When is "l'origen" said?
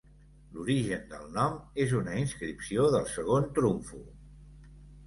0.53-1.03